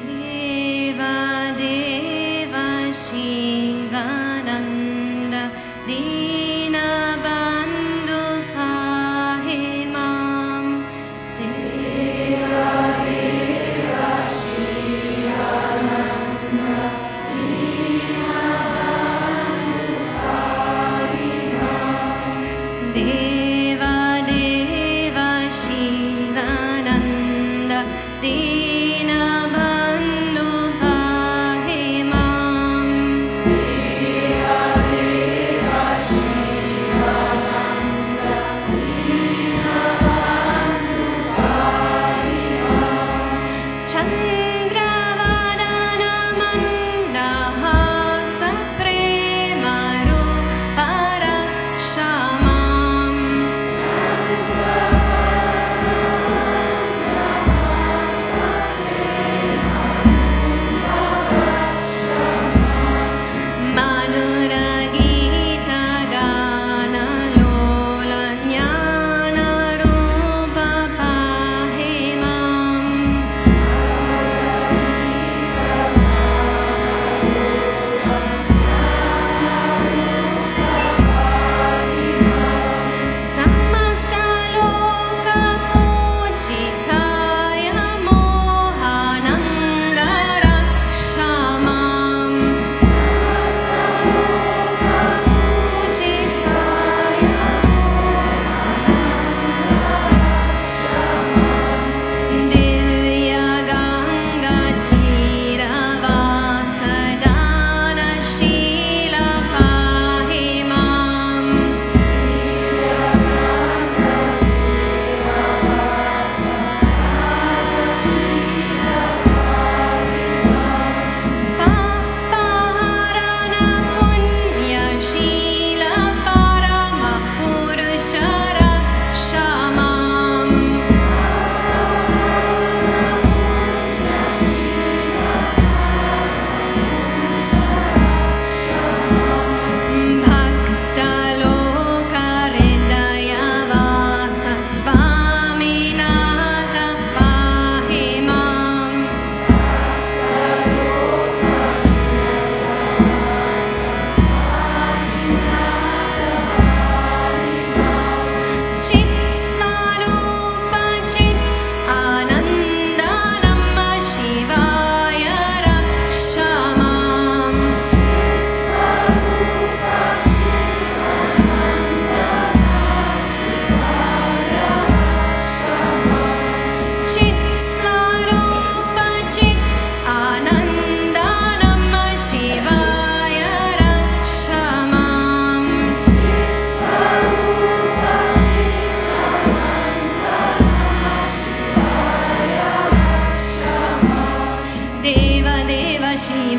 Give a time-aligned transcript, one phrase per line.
[0.00, 0.23] dear.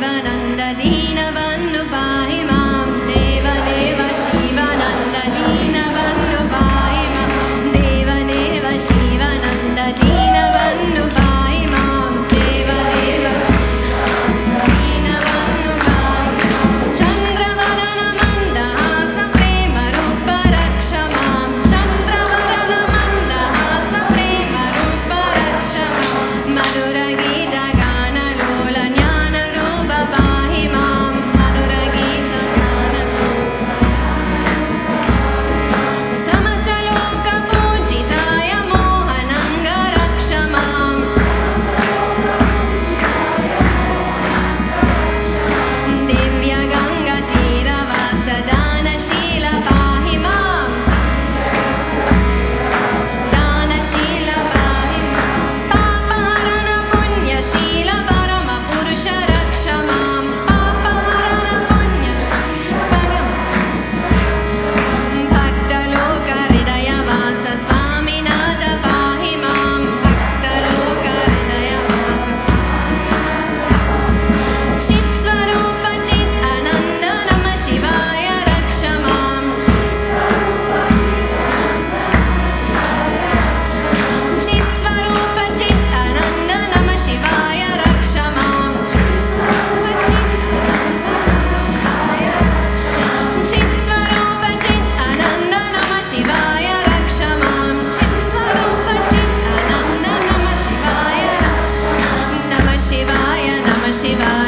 [0.06, 0.45] heaven and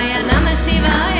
[0.07, 1.16] Shivaya Namah Shivaya.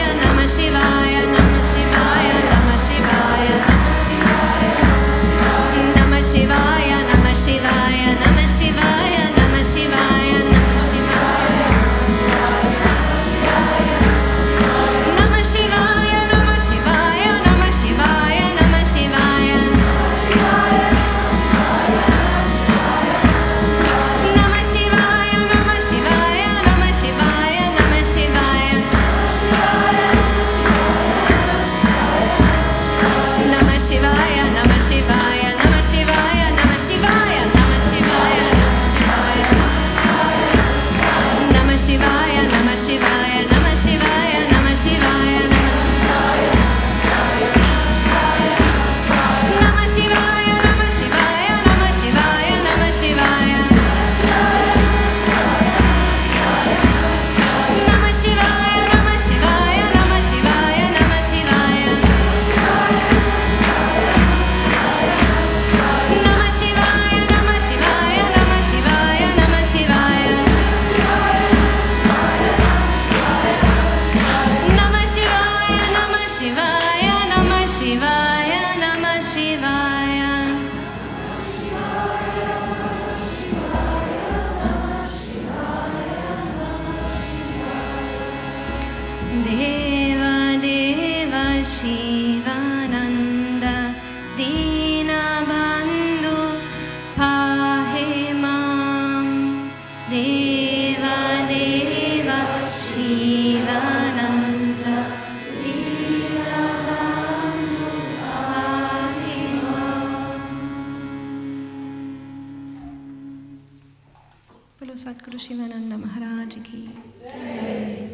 [114.98, 118.07] सतगुरु शिवानंद महाराज की।